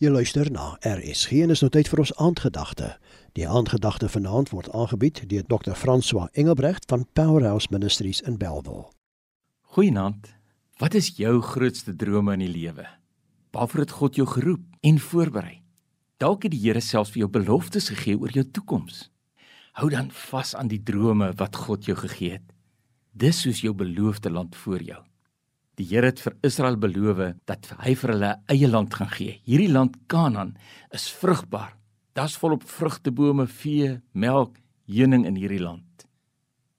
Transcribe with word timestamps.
Jy 0.00 0.08
luister 0.08 0.48
na 0.48 0.78
RSG 0.80 1.42
en 1.44 1.52
is 1.52 1.60
nou 1.60 1.68
tyd 1.68 1.90
vir 1.92 2.00
ons 2.00 2.10
aandgedagte. 2.24 2.86
Die 3.36 3.44
aandgedagte 3.44 4.08
vanaand 4.08 4.48
word 4.48 4.70
aangebied 4.72 5.18
deur 5.28 5.42
Dr. 5.44 5.74
François 5.76 6.30
Engelbrecht 6.32 6.86
van 6.88 7.04
Powerhouse 7.12 7.68
Ministries 7.68 8.22
in 8.24 8.38
Bellville. 8.40 8.86
Goeienaand. 9.76 10.30
Wat 10.80 10.96
is 10.96 11.10
jou 11.18 11.42
grootste 11.44 11.92
drome 11.92 12.32
in 12.38 12.46
die 12.46 12.48
lewe? 12.48 12.86
Waarvoor 13.52 13.84
het 13.84 13.92
God 13.98 14.16
jou 14.16 14.26
geroep 14.30 14.64
en 14.80 15.02
voorberei? 15.10 15.60
Dalk 16.16 16.48
het 16.48 16.56
die 16.56 16.62
Here 16.64 16.80
selfs 16.80 17.12
vir 17.12 17.26
jou 17.26 17.30
beloftes 17.36 17.92
gegee 17.92 18.16
oor 18.16 18.32
jou 18.32 18.46
toekoms. 18.48 19.10
Hou 19.76 19.92
dan 19.92 20.08
vas 20.30 20.54
aan 20.56 20.72
die 20.72 20.80
drome 20.80 21.34
wat 21.36 21.60
God 21.66 21.84
jou 21.84 21.98
gegee 22.00 22.38
het. 22.38 22.56
Dis 23.12 23.44
soos 23.44 23.60
jou 23.60 23.76
beloofde 23.76 24.32
land 24.32 24.56
voor 24.64 24.80
jou. 24.80 25.04
Die 25.80 25.86
Here 25.88 26.10
het 26.10 26.20
vir 26.20 26.34
Israel 26.44 26.76
beloof 26.76 27.20
dat 27.48 27.70
hy 27.80 27.94
vir 27.96 28.10
hulle 28.12 28.30
eie 28.52 28.68
land 28.68 28.92
gaan 28.98 29.08
gee. 29.14 29.38
Hierdie 29.48 29.70
land 29.72 29.94
Kanaan 30.12 30.50
is 30.92 31.06
vrugbaar. 31.08 31.72
Daar's 32.12 32.34
volop 32.36 32.66
vrugtebome, 32.68 33.46
vee, 33.48 33.94
melk, 34.12 34.58
heuning 34.84 35.24
in 35.24 35.38
hierdie 35.40 35.62
land. 35.62 36.04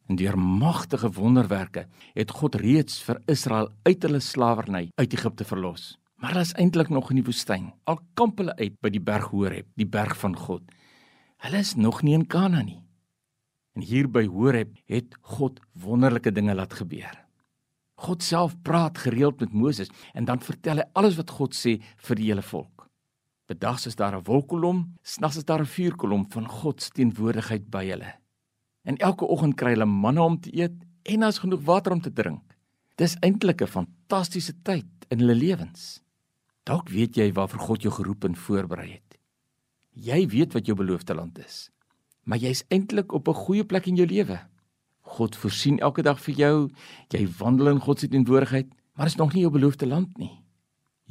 En 0.05 0.19
deur 0.19 0.37
magtige 0.37 1.09
wonderwerke 1.15 1.87
het 2.13 2.35
God 2.37 2.59
reeds 2.61 2.99
vir 3.07 3.23
Israel 3.31 3.71
uit 3.87 4.05
hulle 4.05 4.21
slawerny 4.21 4.83
uit 4.93 5.17
Egipte 5.17 5.49
verlos. 5.49 5.95
Maar 6.21 6.35
hulle 6.35 6.45
is 6.45 6.53
eintlik 6.61 6.93
nog 6.93 7.09
in 7.09 7.23
die 7.23 7.25
woestyn. 7.25 7.71
Al 7.89 8.03
kamp 8.13 8.37
hulle 8.37 8.53
uit 8.59 8.77
by 8.85 8.93
die 8.93 9.01
berg 9.01 9.31
Horeb, 9.33 9.71
die 9.81 9.89
berg 9.89 10.13
van 10.21 10.37
God. 10.37 10.61
Hulle 11.41 11.65
is 11.65 11.73
nog 11.73 12.03
nie 12.05 12.13
in 12.19 12.29
Kanaan 12.29 12.69
nie. 12.69 12.83
En 13.73 13.81
hier 13.81 14.05
by 14.05 14.27
Horeb 14.29 14.77
het 14.85 15.17
God 15.33 15.57
wonderlike 15.73 16.29
dinge 16.37 16.53
laat 16.53 16.77
gebeur. 16.77 17.17
God 18.01 18.23
self 18.25 18.55
praat 18.65 18.97
gereeld 18.97 19.39
met 19.39 19.53
Moses 19.53 19.91
en 20.13 20.25
dan 20.25 20.41
vertel 20.41 20.81
hy 20.81 20.87
alles 20.97 21.17
wat 21.19 21.33
God 21.37 21.57
sê 21.57 21.77
vir 22.07 22.19
die 22.19 22.29
hele 22.31 22.45
volk. 22.45 22.87
Bedags 23.51 23.85
is 23.85 23.95
daar 23.95 24.15
'n 24.15 24.23
wolkkolom, 24.23 24.95
snags 25.03 25.37
is 25.37 25.45
daar 25.45 25.61
'n 25.61 25.73
vuurkolom 25.75 26.25
van 26.31 26.47
God 26.47 26.81
se 26.81 26.89
teenwoordigheid 26.91 27.69
by 27.69 27.85
hulle. 27.85 28.13
En 28.83 28.97
elke 28.97 29.25
oggend 29.25 29.55
kry 29.55 29.73
hulle 29.73 29.85
manna 29.85 30.23
om 30.23 30.39
te 30.39 30.49
eet 30.55 30.73
en 31.03 31.19
daar's 31.19 31.39
genoeg 31.39 31.63
water 31.63 31.91
om 31.91 32.01
te 32.01 32.13
drink. 32.13 32.41
Dis 32.95 33.17
eintlik 33.19 33.61
'n 33.61 33.67
fantastiese 33.67 34.53
tyd 34.63 35.05
in 35.09 35.19
hulle 35.19 35.35
lewens. 35.35 36.01
Dalk 36.63 36.89
weet 36.89 37.15
jy 37.15 37.31
waarvoor 37.33 37.59
God 37.59 37.81
jou 37.81 37.93
geroep 37.93 38.23
en 38.23 38.35
voorberei 38.35 38.91
het. 38.91 39.17
Jy 39.93 40.27
weet 40.27 40.53
wat 40.53 40.65
jou 40.65 40.77
beloofde 40.77 41.13
land 41.13 41.39
is. 41.39 41.69
Maar 42.23 42.37
jy's 42.37 42.63
eintlik 42.69 43.11
op 43.11 43.27
'n 43.27 43.33
goeie 43.33 43.65
plek 43.65 43.87
in 43.87 43.95
jou 43.95 44.07
lewe. 44.07 44.50
God 45.11 45.35
voorsien 45.35 45.79
elke 45.83 46.03
dag 46.05 46.19
vir 46.23 46.37
jou. 46.39 46.55
Jy 47.11 47.25
wandel 47.39 47.73
in 47.73 47.81
God 47.83 47.99
se 47.99 48.07
teenwoordigheid, 48.11 48.69
maar 48.95 49.11
is 49.11 49.17
nog 49.19 49.33
nie 49.35 49.43
jou 49.43 49.51
beloofde 49.51 49.89
land 49.89 50.15
nie. 50.17 50.31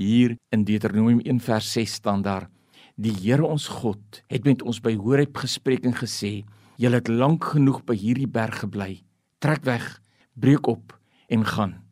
Hier 0.01 0.37
in 0.55 0.65
Deuteronomium 0.65 1.21
1 1.21 1.43
vers 1.45 1.73
6 1.75 1.99
staan 2.01 2.23
daar: 2.25 2.49
Die 2.97 3.13
Here 3.13 3.45
ons 3.45 3.69
God 3.69 4.23
het 4.33 4.45
met 4.49 4.63
ons 4.63 4.81
by 4.81 4.95
Horeb 4.97 5.37
gespreek 5.37 5.85
en 5.85 5.97
gesê: 5.97 6.45
"Julle 6.77 7.01
het 7.01 7.09
lank 7.09 7.45
genoeg 7.45 7.85
by 7.85 7.95
hierdie 7.95 8.29
berg 8.29 8.65
gebly. 8.65 9.03
Trek 9.39 9.65
weg, 9.65 10.01
breek 10.35 10.67
op 10.67 10.97
en 11.29 11.45
gaan." 11.45 11.83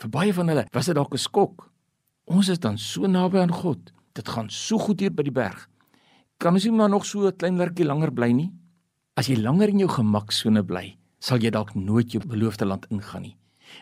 Vir 0.00 0.10
baie 0.10 0.32
van 0.32 0.48
hulle 0.48 0.64
was 0.72 0.86
dit 0.86 0.94
dalk 0.94 1.12
'n 1.12 1.18
skok. 1.18 1.70
Ons 2.24 2.48
is 2.48 2.58
dan 2.58 2.78
so 2.78 3.06
naby 3.06 3.38
aan 3.38 3.52
God. 3.52 3.92
Dit 4.14 4.28
gaan 4.28 4.48
so 4.50 4.78
goed 4.78 5.00
hier 5.00 5.12
by 5.12 5.22
die 5.22 5.32
berg. 5.32 5.68
Kan 6.38 6.54
ons 6.54 6.64
nie 6.64 6.72
maar 6.72 6.88
nog 6.88 7.04
so 7.04 7.26
'n 7.26 7.36
klein 7.36 7.58
rukkie 7.58 7.84
langer 7.84 8.10
bly 8.10 8.32
nie? 8.32 8.50
As 9.16 9.26
jy 9.26 9.36
langer 9.36 9.68
in 9.68 9.78
jou 9.78 9.88
gemaksone 9.88 10.64
bly, 10.64 10.96
sal 11.20 11.42
jy 11.42 11.52
dalk 11.52 11.74
nooit 11.76 12.14
jou 12.14 12.22
beloofde 12.24 12.66
land 12.66 12.88
ingaan 12.90 13.28
nie. 13.28 13.36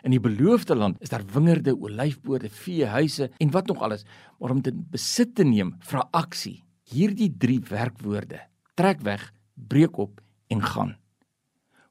In 0.05 0.13
die 0.13 0.21
beloofde 0.21 0.77
land 0.77 0.99
is 1.01 1.13
daar 1.13 1.25
wingerde, 1.33 1.73
olyfboorde, 1.73 2.51
vee, 2.53 2.87
huise 2.87 3.31
en 3.39 3.53
wat 3.55 3.71
nog 3.71 3.81
alles, 3.83 4.05
maar 4.39 4.53
om 4.53 4.61
dit 4.63 4.77
besit 4.93 5.35
te 5.39 5.47
neem, 5.47 5.77
vra 5.81 6.05
aksie. 6.13 6.63
Hierdie 6.93 7.31
3 7.31 7.61
werkwoorde: 7.71 8.43
trek 8.77 9.01
weg, 9.07 9.31
breek 9.55 9.97
op 9.99 10.21
en 10.49 10.63
gaan. 10.63 10.97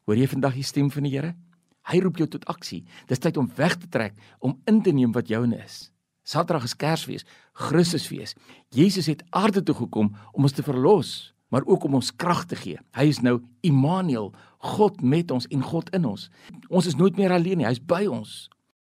Hoor 0.05 0.17
jy 0.17 0.27
vandag 0.27 0.55
die 0.55 0.65
stem 0.65 0.91
van 0.91 1.03
die 1.03 1.13
Here? 1.15 1.35
Hy 1.87 1.99
roep 2.03 2.19
jou 2.19 2.27
tot 2.27 2.45
aksie. 2.51 2.83
Dis 3.07 3.19
tyd 3.23 3.37
om 3.39 3.49
weg 3.55 3.77
te 3.79 3.87
trek, 3.91 4.15
om 4.39 4.57
in 4.67 4.81
te 4.83 4.91
neem 4.91 5.13
wat 5.15 5.29
joune 5.31 5.57
is. 5.63 5.89
Saterdag 6.27 6.65
is 6.67 6.75
Kersfees, 6.75 7.25
Christusfees. 7.55 8.35
Jesus 8.75 9.07
het 9.07 9.23
aarde 9.29 9.63
toe 9.63 9.75
gekom 9.75 10.11
om 10.33 10.43
ons 10.43 10.55
te 10.55 10.63
verlos 10.63 11.33
maar 11.53 11.65
ook 11.65 11.83
om 11.87 11.97
ons 11.99 12.11
krag 12.15 12.45
te 12.45 12.57
gee. 12.59 12.79
Hy 12.97 13.07
is 13.11 13.21
nou 13.23 13.39
Immanuel, 13.65 14.33
God 14.75 15.01
met 15.01 15.31
ons 15.31 15.47
en 15.53 15.63
God 15.63 15.89
in 15.95 16.05
ons. 16.09 16.27
Ons 16.69 16.89
is 16.89 16.97
nooit 16.99 17.17
meer 17.17 17.31
alleen 17.31 17.61
nie, 17.61 17.67
hy 17.67 17.75
is 17.77 17.83
by 17.83 18.05
ons. 18.11 18.47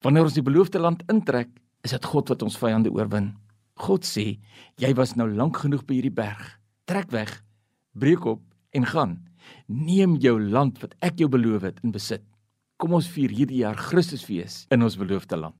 Wanneer 0.05 0.27
ons 0.27 0.37
die 0.37 0.45
beloofde 0.45 0.79
land 0.79 1.03
intrek, 1.11 1.49
is 1.85 1.93
dit 1.93 2.05
God 2.11 2.29
wat 2.31 2.45
ons 2.45 2.57
vyande 2.57 2.91
oorwin. 2.93 3.33
God 3.81 4.07
sê, 4.07 4.37
jy 4.79 4.91
was 4.95 5.15
nou 5.19 5.27
lank 5.27 5.59
genoeg 5.63 5.83
by 5.87 5.97
hierdie 5.97 6.13
berg. 6.15 6.43
Trek 6.87 7.11
weg, 7.11 7.31
breek 7.97 8.25
op 8.29 8.43
en 8.77 8.87
gaan. 8.87 9.17
Neem 9.67 10.15
jou 10.23 10.37
land 10.39 10.79
wat 10.81 10.95
ek 11.05 11.19
jou 11.21 11.29
beloof 11.31 11.67
het 11.67 11.83
in 11.83 11.93
besit. 11.95 12.23
Kom 12.81 12.95
ons 12.97 13.09
vier 13.11 13.31
hierdie 13.31 13.63
jaar 13.63 13.77
Christusfees 13.79 14.65
in 14.73 14.83
ons 14.83 14.97
beloofde 14.99 15.37
land. 15.39 15.55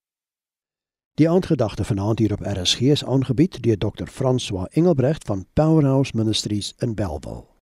Die 1.16 1.30
aandgedagte 1.30 1.84
vanaand 1.84 2.20
hier 2.20 2.32
op 2.32 2.42
RSG 2.42 2.80
is 2.82 3.06
aangebied 3.06 3.64
deur 3.64 3.78
Dr. 3.78 4.08
François 4.08 4.68
Engelbrecht 4.72 5.24
van 5.24 5.46
Powerhouse 5.54 6.12
Ministries 6.16 6.74
in 6.78 6.96
Bellville. 6.96 7.55